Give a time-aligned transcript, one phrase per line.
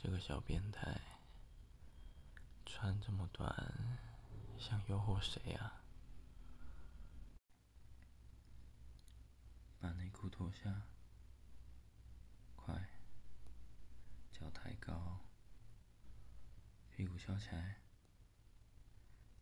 [0.00, 1.00] 这个小变态，
[2.64, 3.98] 穿这么短，
[4.56, 5.82] 想诱惑谁啊？
[9.80, 10.82] 把内裤脱下，
[12.54, 12.88] 快！
[14.30, 15.18] 脚抬高，
[16.92, 17.80] 屁股翘起来，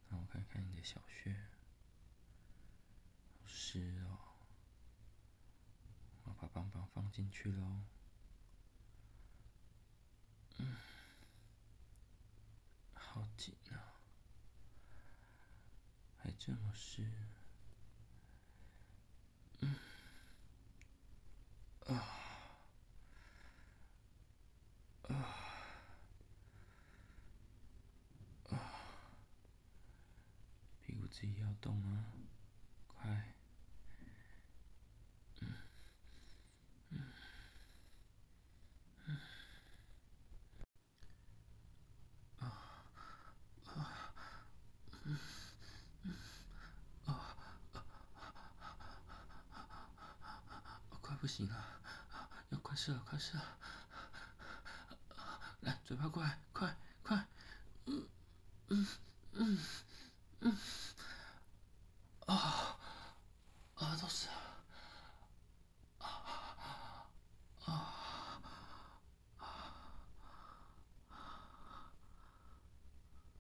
[0.09, 1.35] 让我看看你的小穴，
[3.35, 4.17] 好湿哦！
[6.25, 7.83] 我把棒棒放进去喽。
[13.17, 13.97] 好紧啊，
[16.19, 17.03] 还这么湿。
[19.61, 19.75] 嗯。
[21.87, 22.05] 啊。
[25.09, 25.35] 啊。
[30.83, 32.13] 屁股自己要动啊，
[51.27, 51.57] 不行了
[52.51, 53.37] 要快射快射
[55.63, 57.27] 来嘴巴快快快
[57.87, 58.07] 嗯
[58.69, 58.87] 嗯
[59.33, 59.59] 嗯
[60.43, 60.57] 嗯
[62.27, 62.79] 啊
[63.75, 64.56] 啊都死了。